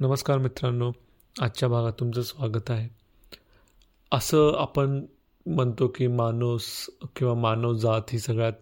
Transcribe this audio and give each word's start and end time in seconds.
नमस्कार 0.00 0.38
मित्रांनो 0.38 0.90
आजच्या 1.40 1.68
भागात 1.68 1.92
तुमचं 2.00 2.22
स्वागत 2.22 2.70
आहे. 2.70 2.88
असं 4.12 4.56
आपण 4.58 5.04
म्हणतो 5.46 5.86
की 5.88 6.06
माणूस 6.06 6.64
किंवा 7.16 7.34
मानव 7.34 7.72
जात 7.74 8.10
ही 8.12 8.18
सगळ्यात 8.18 8.52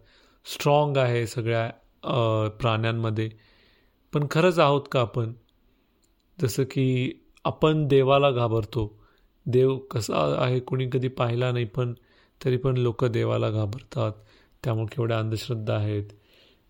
स्ट्रॉंग 0.45 0.97
आहे 0.97 1.27
सगळ्या 1.27 2.48
प्राण्यांमध्ये. 2.61 3.30
पण 4.12 4.27
खरंच 4.30 4.59
आहोत 4.59 4.83
का 4.93 5.01
आपण? 5.01 5.33
जसं 6.43 6.65
की 6.65 7.11
आपण 7.45 7.87
देवाला 7.89 8.30
घाबरतो. 8.30 8.87
देव 9.46 9.77
कसा 9.79 10.43
आहे 10.45 10.61
कुणी 10.61 10.89
कधी 10.93 11.09
पाहिला 11.09 11.53
नाही 11.53 11.64
पण 11.64 11.95
तरी 12.45 12.57
पण 12.57 12.77
लोक 12.77 13.05
देवाला 13.05 13.51
घाबरतात. 13.51 14.12
त्यामुळे 14.64 14.95
केवढ्या 14.96 15.19
अंधश्रद्धा 15.19 15.77
आहेत. 15.77 16.05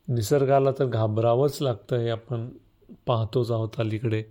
निसर्गाला 0.09 0.71
तर 0.71 0.85
घाबरावंच 0.85 1.63
लागतं 1.63 1.97
हे 1.97 2.09
आपण 2.11 2.49
पाहतोच 3.07 3.51
आहोत 3.51 3.69
अलीकडे 3.79 4.23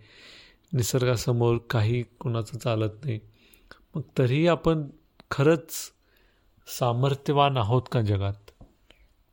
निसर्गासमोर 0.73 1.57
काही 1.69 2.03
कुणाचं 2.19 2.57
चालत 2.57 3.05
नाही. 3.05 3.19
मग 3.95 4.01
तरीही 4.17 4.47
आपण 4.47 4.83
खरंच 5.31 5.71
सामर्थ्यवान 6.67 7.57
आहोत 7.57 7.81
का 7.91 8.01
जगात? 8.01 8.51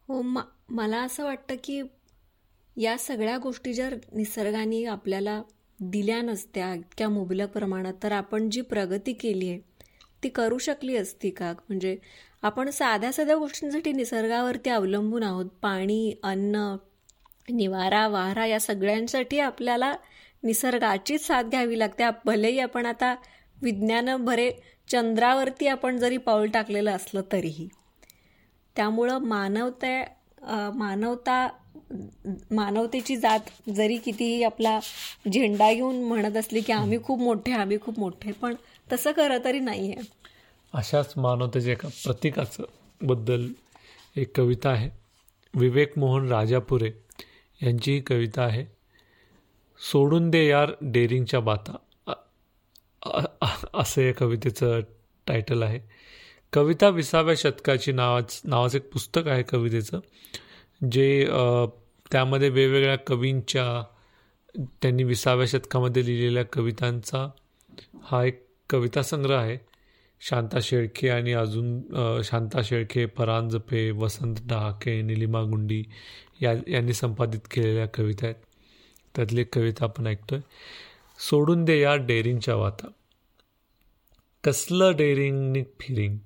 हो 0.09 0.23
मला 0.69 1.03
असं 1.03 1.25
वाटतं 1.25 1.55
की 1.65 1.83
या 2.77 2.99
सगळ्या 2.99 3.39
गोष्टी 3.39 3.73
जर 3.75 3.97
निसर्गाने 4.13 4.85
आपल्याला 4.85 5.43
दिल्या 5.81 6.21
नसत्या 6.23 6.75
इतक्या 6.75 7.09
मुबलक 7.09 7.51
प्रमाणात 7.51 7.95
तर 8.03 8.13
आपण 8.13 8.51
जी 8.51 8.61
प्रगती 8.61 9.13
केली 9.13 9.49
आहे 9.49 9.59
ती 10.23 10.29
करू 10.29 10.59
शकली 10.59 10.97
असती 10.97 11.31
का? 11.31 11.53
म्हणजे 11.69 11.97
आपण 12.43 12.71
साध्या 12.71 13.13
साध्या 13.13 13.37
गोष्टींसाठी 13.37 13.93
निसर्गावरती 13.93 14.71
अवलंबून 14.71 15.23
आहोत. 15.23 15.47
पाणी 15.63 16.15
अन्न 16.23 16.77
निवारा 17.51 18.07
वारा 18.09 18.47
या 18.47 18.61
सगळ्यांसाठी 18.61 19.39
आपल्याला 19.41 19.93
निसर्गाचीच 20.43 21.27
साथ 21.27 21.45
घ्यावी 21.45 21.79
लागते. 21.79 22.05
भलेही 22.25 22.59
आपण 22.61 22.87
आता 22.87 23.15
विज्ञान 23.63 24.17
भरे 24.17 24.51
चंद्रावरती 24.89 25.67
आपण 25.67 25.99
जरी 25.99 26.17
पाऊल 26.17 26.49
टाकलेलं 26.51 26.91
असलं 26.91 27.23
तरीही. 27.33 27.69
त्यामुळं 28.77 29.19
मानवता 29.19 30.71
मानवता 30.75 31.47
मानवतेची 32.51 33.17
जात 33.17 33.71
जरी 33.71 33.97
कितीही 33.97 34.43
आपला 34.45 34.79
झेंडा 35.33 35.73
घेऊन 35.73 36.03
म्हणत 36.05 36.37
असली 36.37 36.61
की 36.61 36.73
आम्ही 36.73 36.99
खूप 37.03 37.21
मोठे 37.21 37.53
आम्ही 37.53 37.79
खूप 37.81 37.99
मोठे 37.99 38.33
पण 38.33 38.55
तसं 38.93 39.13
खरं 39.17 39.45
तरी 39.45 39.59
नाही 39.61 39.93
आहे 39.93 40.09
अशाच 40.73 41.13
मानवतेच्या 41.17 41.73
एका 41.73 41.89
प्रतीकाचं 42.05 42.65
बद्दल 43.01 43.47
एक 44.17 44.37
कविता 44.37 44.71
आहे. 44.71 44.89
विवेक 45.55 45.99
मोहन 45.99 46.29
राजापुरे 46.29 46.91
यांची 47.63 48.01
कविता 48.01 48.43
आहे. 48.43 48.65
सोडून 49.81 50.31
दे 50.31 50.47
यार 50.49 50.73
डेअरिंगच्या 50.83 51.41
बाता. 51.41 51.77
असं 53.75 54.03
या 54.03 54.13
कवितेचं 54.15 54.81
टायटल 55.27 55.63
आहे. 55.63 55.81
कविता 56.53 56.89
विसाव्या 56.89 57.35
शतकाची 57.39 57.93
नावाच 57.93 58.41
नावाचं 58.45 58.79
एक 58.79 58.91
पुस्तक 58.93 59.29
आहे 59.29 59.43
कवितेचं 59.43 60.01
जे 60.93 61.27
त्यामध्ये 62.13 62.49
वेगवेगळ्या 62.49 62.97
कवींच्या 62.99 63.83
त्यांनी 64.83 65.05
विसाव्या 65.05 65.47
शतकामध्ये 65.47 66.05
लिहिलेल्या 66.07 66.45
कवितांचा 66.53 67.29
हा 68.03 68.25
एक 68.25 68.45
कविता 68.71 69.03
संग्रह 69.03 69.39
आहे. 69.39 69.57
शांता 70.21 70.59
शेळके 70.63 71.09
आणि 71.09 71.33
अजून 71.33 72.23
शांता 72.25 72.63
शेळके 72.65 73.05
परांजपे 73.07 73.91
वसंत 73.91 74.37
डहाके 74.45 75.01
निलिमा 75.03 75.43
गुंडी 75.43 75.83
या 76.43 76.53
यांनी 76.69 76.93
संपादित 76.93 77.41
केलेल्या 77.51 77.87
कविता 77.95 78.27
आहेत. 78.27 78.37
त्यातली 79.15 79.45
कविता 79.45 79.85
आपण 79.85 80.07
ऐकतोय. 80.07 80.41
सोडून 81.19 81.65
दे 81.65 81.81
या 81.81 81.95
डेअरिंगच्या 81.97 82.55
वाता. 82.57 82.89
कसलं 84.45 84.97
डेअरिंग 84.97 85.63
फिरिंग? 85.81 86.17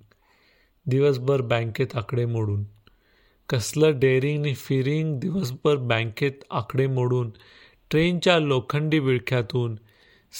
दिवसभर 0.86 1.40
बँकेत 1.40 1.96
आकडे 1.96 2.24
मोडून. 2.26 2.64
कसलं 3.48 3.98
डेअरिंग 3.98 4.54
फिरिंग? 4.56 5.18
दिवसभर 5.20 5.76
बँकेत 5.76 6.44
आकडे 6.50 6.86
मोडून. 6.86 7.30
ट्रेनच्या 7.90 8.38
लोखंडी 8.38 8.98
विळख्यातून. 8.98 9.76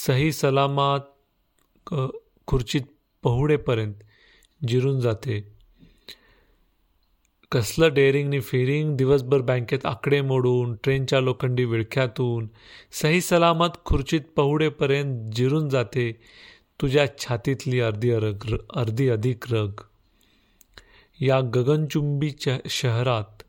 सही 0.07 0.33
सलामात 0.33 1.01
खुर्चीत 2.47 2.83
पहुडेपर्यंत 3.25 3.95
जिरून 4.69 5.01
जाते. 5.01 5.55
कसलं 7.53 7.95
डेअरिंगनी 7.95 8.41
फेरिंग 8.41 8.97
दिवसभर 8.97 9.41
बँकेत 9.41 9.87
आकडे 9.87 10.21
मोडून 10.21 10.75
ट्रेनच्या 10.75 11.21
लोखंडी 11.21 11.65
विळख्यातून 11.65 12.49
सही 12.93 13.21
सलामत 13.21 13.69
खुर्चीत 13.85 14.21
पहुडेपर्यंत 14.37 15.33
जिरून 15.33 15.69
जाते 15.69 16.13
तुझ्या 16.81 17.07
छातीतली 17.19 17.81
अर्धी 17.81 18.11
अरग 18.11 18.57
अर्धी 18.77 19.09
अधिक 19.09 19.53
रग. 19.53 19.71
या 21.21 21.41
गगनचुंबी 21.41 22.31
शहरात 22.69 23.43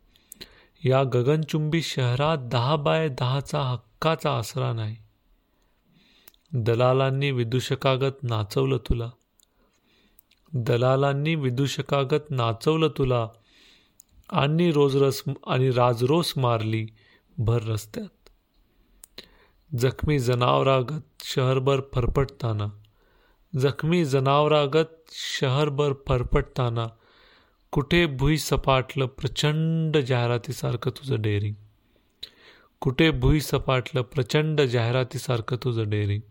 या 0.86 1.04
गगनचुंबी 1.04 1.82
शहरात 1.82 2.38
दहा 2.38 2.76
बाय 2.76 3.10
दहाचा 3.10 3.62
हक्काचा 3.62 4.38
आसरा 4.38 4.74
नाही. 4.74 4.96
दलालांनी 6.54 7.32
विदूषकागत 7.32 8.24
नाचवलं 8.24 8.78
तुला. 8.78 9.10
दलालांनी 10.58 11.36
विदूषकागत 11.36 12.32
नाचवलं 12.32 12.88
तुला. 12.88 13.28
आणि 14.30 14.72
रोजरस 14.72 15.24
आणि 15.48 15.72
राजरोस 15.72 16.34
मारली 16.38 16.88
भर 17.38 17.62
रस्त्यात. 17.62 18.30
जखमी 19.78 20.20
जनावरागत 20.20 21.02
शहरभर 21.24 21.82
फरफटताना. 21.94 22.66
जखमी 23.60 24.06
जनावरागत 24.06 25.10
शहरभर 25.12 25.94
फरफटताना. 26.08 26.88
कुठे 27.72 28.06
भुई 28.06 28.38
सपाटलं 28.38 29.06
प्रचंड 29.06 29.98
जाहिरातीसारखं 29.98 30.92
तुझं 30.92 31.22
डेअरिंग. 31.22 31.56
कुठे 32.82 33.12
भुई 33.12 33.40
सपाटलं 33.40 34.02
प्रचंड 34.02 34.62
जाहिरातीसारखं 34.62 35.56
तुझं 35.56 35.90
डेअरिंग. 35.90 36.22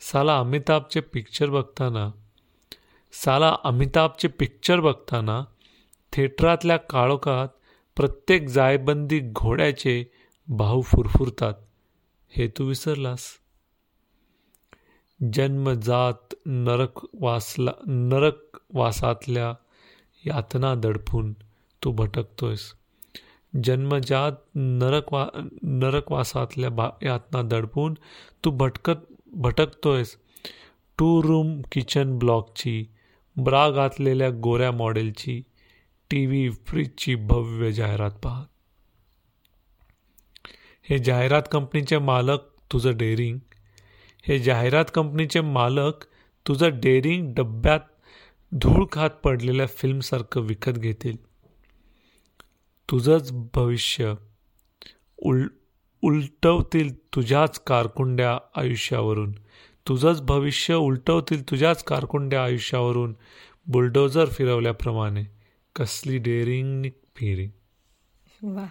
साला 0.00 0.38
अमिताभचे 0.38 1.00
पिक्चर 1.00 1.50
बघताना 1.50 2.10
साला 3.12 3.56
अमिताभचे 3.64 4.28
पिक्चर 4.28 4.80
बघताना 4.80 5.44
थिएटरातल्या 6.12 6.76
काळोखात 6.76 7.48
प्रत्येक 7.96 8.48
जायबंदी 8.48 9.20
घोड्याचे 9.20 10.04
भाऊ 10.48 10.82
फुरफुरतात. 10.82 11.54
हे 12.28 12.48
तू 12.48 12.64
विसरलास? 12.64 13.24
जन्मजात 15.32 16.34
नरक 16.46 17.06
वासला 17.14 17.70
नरक 17.86 18.36
वासातल्या 18.74 19.54
यातना 20.26 20.74
दडपून 20.74 21.32
तू 21.84 21.92
भटकतोयस. 21.92 22.74
जन्मजात 23.64 24.32
नरकवा 24.54 25.28
नरकवासातल्या 25.62 26.70
बा 26.70 26.90
यातना 27.02 27.42
दडपून 27.42 27.94
तू 28.44 28.50
भटकत 28.50 29.12
भटकतोयस. 29.26 30.16
टू 30.98 31.22
रूम 31.22 31.62
किचन 31.72 32.18
ब्लॉकची 32.18 32.86
ब्रा 33.44 33.70
घातलेल्या 33.70 34.30
गोऱ्या 34.30 34.72
मॉडेलची 34.72 35.42
टी 36.10 36.26
व्ही 36.26 36.50
फ्रीजची 36.50 37.14
भव्य 37.14 37.72
जाहिरात 37.72 38.10
पाहत 38.10 38.46
हे 40.82 40.98
जाहिरात 40.98 41.42
कंपनीचे 41.52 41.98
मालक 41.98 42.38
तुझं 42.72 42.96
डेअरिंग. 42.96 43.38
हे 44.22 44.38
जाहिरात 44.38 44.84
कंपनीचे 44.94 45.40
मालक 45.40 46.04
तुझं 46.48 46.70
डेअरिंग 46.80 47.34
डब्यात 47.34 47.80
धूळ 48.52 48.86
खात 48.92 49.10
पडलेल्या 49.10 49.66
फिल्मसारखं 49.66 50.40
विकत 50.40 50.72
घेतील. 50.72 51.16
तुझंच 52.90 53.32
भविष्य 53.32 54.14
उल 55.18 55.46
उलटवतील 56.02 57.14
तुझ्याच 57.14 57.58
कारकुंड्या 57.58 58.38
आयुष्यावरून. 58.56 59.32
तुझंच 59.88 60.20
भविष्य 60.22 60.74
उलटवतील 60.74 61.50
तुझ्याच 61.50 61.84
कारकुंड्या 61.84 62.44
आयुष्यावरून. 62.44 63.14
बुलडोजर 63.66 64.28
फिरवल्याप्रमाणे. 64.28 65.24
कसली 65.76 66.18
डेअरिंग 66.18 66.84
फिरिंग 67.16 67.50
वा. 68.56 68.66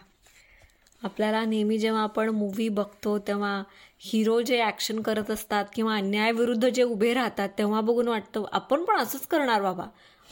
आपल्याला 1.03 1.45
नेहमी 1.45 1.77
जेव्हा 1.77 2.03
आपण 2.03 2.29
मूवी 2.29 2.69
बघतो 2.69 3.17
तेव्हा 3.17 3.63
हिरो 3.99 4.41
जे 4.41 4.61
ॲक्शन 4.61 5.01
करत 5.01 5.31
असतात 5.31 5.65
किंवा 5.75 5.95
अन्यायाविरुद्ध 5.95 6.69
जे 6.69 6.83
उभे 6.83 7.13
राहतात 7.13 7.49
तेव्हा 7.57 7.81
बघून 7.81 8.07
वाटतं 8.07 8.43
आपण 8.51 8.83
पण 8.83 8.97
असंच 8.97 9.27
करणार 9.27 9.61
बाबा. 9.61 9.85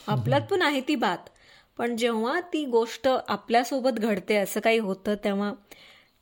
आपल्यात 0.08 0.42
पण 0.42 0.62
आहे 0.62 0.82
ती 0.82 0.96
बात. 0.96 1.18
पण 1.78 1.98
जेव्हा 1.98 2.40
ती 2.40 2.66
गोष्ट 2.66 3.08
आपल्यासोबत 3.28 3.92
घडते 3.92 4.36
असं 4.36 4.60
काही 4.60 4.78
होतं 4.78 5.16
तेव्हा 5.24 5.54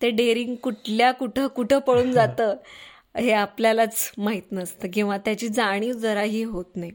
ते 0.01 0.09
डेअरिंग 0.09 0.55
कुठल्या 0.55 1.11
कुठं 1.11 1.47
कुठं 1.47 1.79
पळून 1.79 2.11
जातं. 2.11 2.55
हे 3.17 3.31
आपल्यालाच 3.31 4.11
माहीत 4.17 4.51
नसतं 4.51 4.87
किंवा 4.93 5.17
त्याची 5.17 5.47
जाणीव 5.47 5.93
जराही 5.93 6.43
होत 6.43 6.65
नाही. 6.75 6.91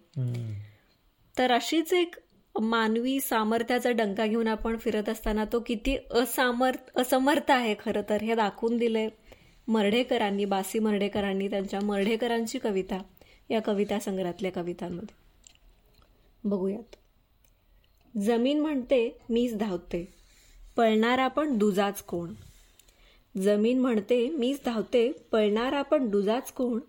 तर 1.38 1.50
अशीच 1.50 1.92
एक 1.92 2.14
मानवी 2.60 3.20
सामर्थ्याचा 3.20 3.90
डंका 3.90 4.26
घेऊन 4.26 4.48
आपण 4.48 4.76
फिरत 4.76 5.08
असताना 5.08 5.44
तो 5.44 5.60
किती 5.60 5.96
असामर्थ 6.10 6.98
असमर्थ 6.98 7.50
आहे 7.50 7.74
खरं 7.74 8.02
तर. 8.08 8.22
हे 8.22 8.34
दाखवून 8.34 8.76
दिले 8.76 9.08
मर्ढेकरांनी 9.68 10.44
बासी 10.44 10.78
मर्ढेकरांनी 10.78 11.48
त्यांच्या 11.48 11.80
मर्ढेकरांची 11.80 12.58
कविता 12.58 12.98
या 13.50 13.60
कविता 13.62 13.98
संग्रहातल्या 13.98 14.52
कवितांमध्ये. 14.52 15.14
बघूयात. 16.44 16.96
जमीन 18.16 18.60
म्हणते 18.60 19.18
मीच 19.30 19.56
धावते. 19.56 20.08
पळणारा 20.76 21.28
पण 21.28 21.58
दुजाच 21.58 22.02
कोण? 22.02 22.34
जमीन 23.36 23.80
म्हणते 23.80 24.30
मीच 24.30 24.60
धावते 24.64 25.12
पळणारा 25.12 25.82
पण 25.82 26.08
दुजाच 26.08 26.52
कोण? 26.52 26.80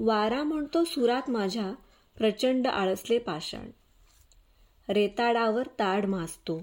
वारा 0.00 0.42
म्हणतो 0.42 0.84
सुरात 0.84 1.30
माझ्या 1.30 1.72
प्रचंड 2.16 2.66
आळसले 2.66 3.18
पाषाण. 3.18 3.70
रेताडावर 4.88 5.66
ताड 5.66 6.06
मासतो 6.06 6.62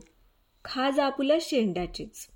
खाज 0.66 1.00
आपल्या 1.00 1.38
शेंड्याचीच. 1.42 2.28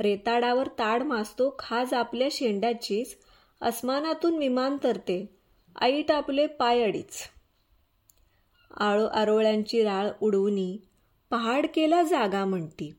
रेताडावर 0.00 0.66
ताड 0.66 1.02
मासतो 1.02 1.56
खाज 1.58 1.94
आपल्या 1.94 2.28
शेंड्याचीच 2.30 3.16
अस्मानातून 3.60 4.36
विमान 4.36 4.76
तरते 4.84 5.36
आईट 5.80 6.10
आपले 6.10 6.46
पाय 6.46 6.82
अडीच. 6.82 7.22
आळो 8.76 9.06
आरोळ्यांची 9.06 9.82
राळ 9.82 10.10
उडवणी 10.20 10.78
पहाड 11.30 11.66
केला 11.74 12.02
जागा 12.02 12.44
म्हणती. 12.44 12.92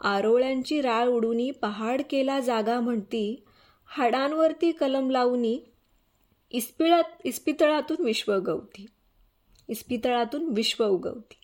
आरोळ्यांची 0.00 0.80
राळ 0.80 1.08
उडूनी 1.08 1.50
पहाड 1.50 2.02
केला 2.10 2.40
जागा 2.40 2.80
म्हणती 2.80 3.44
हाडांवरती 3.86 4.72
कलम 4.72 5.10
लावणी 5.10 5.60
इस्पिळात 6.50 7.02
इस्पितळातून 7.24 8.04
विश्व 8.04 8.36
उगवती. 8.36 8.86
इस्पितळातून 9.68 10.48
विश्व 10.48 10.84
उगवती. 10.84 11.34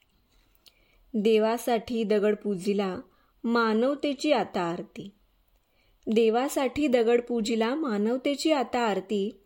देवासाठी 1.14 2.04
दगड 2.04 2.36
पूजिला 2.36 3.00
मानवतेची 3.44 4.32
आता 4.32 4.60
आरती. 4.60 5.10
देवासाठी 6.06 6.86
दगड 6.86 7.20
पूजिला 7.20 7.74
मानवतेची 7.74 8.52
आता 8.52 8.80
आरती. 8.80 9.40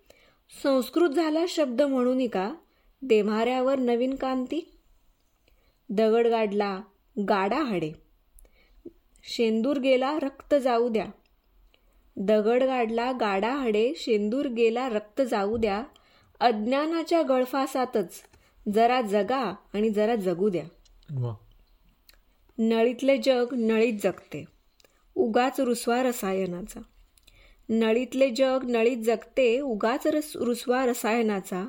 संस्कृत 0.62 1.08
झाला 1.08 1.44
शब्द 1.48 1.82
म्हणून 1.82 2.26
का 2.28 2.54
देम्हाऱ्यावर 3.02 3.78
नवीन 3.78 4.14
कांती? 4.14 4.78
दगड 5.88 6.26
गाडला 6.26 6.80
गाडा 7.28 7.62
हाडे. 7.62 8.07
शेंदूर 9.38 9.78
गेला 9.78 10.18
रक्त 10.22 10.54
जाऊ 10.54 10.88
द्या. 10.88 11.06
दगड 12.16 12.62
गाडला 12.62 13.12
गाडा 13.12 13.54
हडे 13.54 13.92
शेंदूर 13.96 14.46
गेला 14.46 14.88
रक्त 14.88 15.22
जाऊ 15.30 15.56
द्या. 15.56 15.82
अज्ञानाच्या 16.40 17.22
गळफासातच 17.22 18.14
जरा 18.74 19.00
जगा 19.00 19.54
आणि 19.74 19.90
जरा 19.90 20.14
जगू 20.14 20.48
द्या. 20.48 20.64
नळीतले 22.58 23.16
जग 23.16 23.46
नळीत 23.52 23.92
जगते. 24.02 24.44
उगाच 25.14 25.60
रुसवा 25.60 26.02
रसायनाचा. 26.02 26.80
नळीतले 27.68 28.30
जग 28.30 28.58
नळीत 28.68 28.96
जगते 28.96 29.60
उगाच 29.60 30.06
रस 30.06 30.32
रुसवा 30.36 30.86
रसायनाचा. 30.86 31.66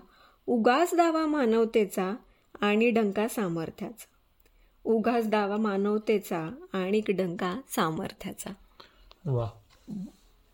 उगाच 0.48 0.96
दावा 0.96 1.26
मानवतेचा 1.26 2.16
आणि 2.62 2.90
डंका 2.90 3.28
सामर्थ्याचा. 3.28 4.19
उगाच 4.90 5.30
दावा 5.30 5.58
मानवतेचा 5.58 6.50
आणि 6.74 7.02
डंका 7.10 7.56
सामर्थ्याचा. 7.76 8.50
वा. 9.26 9.50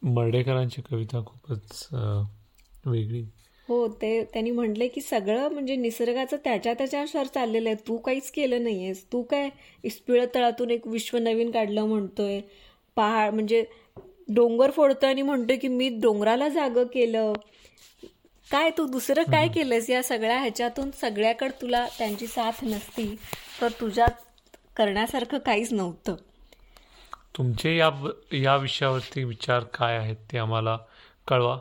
मर्डेकरांची 0.01 0.81
कविता 0.81 1.23
खूपच 1.25 1.87
वेगळी. 2.85 3.23
हो 3.67 3.87
ते 3.87 4.23
त्यांनी 4.23 4.51
म्हटले 4.51 4.87
की 4.87 5.01
सगळं 5.01 5.47
म्हणजे 5.49 5.75
निसर्गाचं 5.75 6.37
त्याच्या 6.43 6.73
त्याच्यानुसार 6.73 7.25
चाललेलं 7.25 7.69
आहे. 7.69 7.87
तू 7.87 7.97
काहीच 7.97 8.31
केलं 8.31 8.63
नाहीयेस. 8.63 9.05
तू 9.13 9.21
काय 9.21 9.49
इस्पिळ 9.83 10.25
तळातून 10.35 10.71
एक 10.71 10.87
विश्व 10.87 11.17
नवीन 11.17 11.51
काढलं 11.51 11.85
म्हणतोय. 11.85 12.39
पहाड 12.95 13.33
म्हणजे 13.33 13.65
डोंगर 14.29 14.71
फोडतोय 14.71 15.09
आणि 15.09 15.21
म्हणतोय 15.21 15.57
की 15.57 15.67
मी 15.67 15.89
डोंगराला 16.01 16.49
जागं 16.49 16.83
केलं. 16.83 17.33
काय 18.51 18.69
तू 18.77 18.85
दुसरं 18.85 19.23
काय 19.23 19.47
केलंस? 19.47 19.89
या 19.89 20.03
सगळ्या 20.03 20.39
ह्याच्यातून 20.39 20.91
सगळ्याकडे 20.91 21.61
तुला 21.61 21.87
त्यांची 21.97 22.27
साथ 22.27 22.63
नसती. 22.63 23.15
तर 23.61 23.71
तुझ्यात 23.81 24.09
करण्यासारखं 24.77 25.37
काहीच 25.37 25.73
नव्हतं. 25.73 26.15
तुमचे 27.37 27.77
या 27.77 27.89
या 28.33 28.55
विषयावरती 28.55 29.23
विचार 29.23 29.63
काय 29.63 29.97
आहेत 29.97 30.15
ते 30.31 30.37
आम्हाला 30.37 30.77
कळवा. 31.27 31.59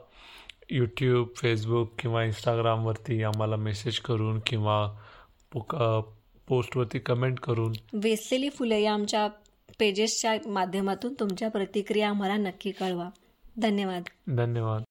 यूट्यूब 0.71 1.29
फेसबुक 1.37 1.93
किंवा 1.99 2.25
इंस्टाग्रामवरती 2.25 3.23
आम्हाला 3.23 3.57
मेसेज 3.57 3.99
करून 3.99 4.41
किंवा 4.47 4.93
पोस्टवरती 6.49 6.99
कमेंट 6.99 7.41
करून. 7.41 7.73
वेचलेली 7.93 8.51
फुले 8.51 8.81
या 8.81 8.93
आमच्या 8.93 9.29
पेजेसच्या 9.79 10.37
माध्यमातून 10.47 11.15
तुमच्या 11.21 11.49
प्रतिक्रिया 11.51 12.09
आम्हाला 12.09 12.37
नक्की 12.37 12.71
कळवा. 12.71 13.09
धन्यवाद. 13.57 14.03
धन्यवाद. 14.37 14.83